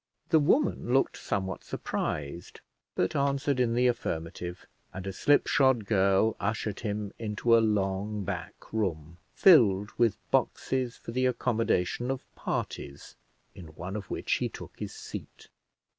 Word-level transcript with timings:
The 0.29 0.39
woman 0.39 0.95
looked 0.95 1.15
somewhat 1.15 1.63
surprised, 1.63 2.61
but 2.95 3.15
answered 3.15 3.59
in 3.59 3.75
the 3.75 3.85
affirmative, 3.85 4.65
and 4.91 5.05
a 5.05 5.13
slipshod 5.13 5.85
girl 5.85 6.35
ushered 6.39 6.79
him 6.79 7.13
into 7.19 7.55
a 7.55 7.61
long 7.61 8.23
back 8.23 8.73
room, 8.73 9.19
filled 9.35 9.91
with 9.99 10.17
boxes 10.31 10.97
for 10.97 11.11
the 11.11 11.27
accommodation 11.27 12.09
of 12.09 12.25
parties, 12.33 13.15
in 13.53 13.67
one 13.75 13.95
of 13.95 14.09
which 14.09 14.31
he 14.37 14.49
took 14.49 14.79
his 14.79 14.91
seat. 14.91 15.49